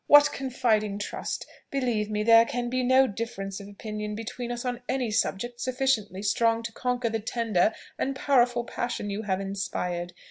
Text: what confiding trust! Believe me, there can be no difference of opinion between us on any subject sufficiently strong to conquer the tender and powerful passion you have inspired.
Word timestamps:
what 0.07 0.31
confiding 0.33 0.97
trust! 0.97 1.45
Believe 1.69 2.09
me, 2.09 2.23
there 2.23 2.43
can 2.45 2.71
be 2.71 2.81
no 2.81 3.05
difference 3.05 3.59
of 3.59 3.67
opinion 3.67 4.15
between 4.15 4.51
us 4.51 4.65
on 4.65 4.81
any 4.89 5.11
subject 5.11 5.61
sufficiently 5.61 6.23
strong 6.23 6.63
to 6.63 6.71
conquer 6.71 7.07
the 7.09 7.19
tender 7.19 7.71
and 7.99 8.15
powerful 8.15 8.63
passion 8.63 9.11
you 9.11 9.21
have 9.21 9.39
inspired. 9.39 10.11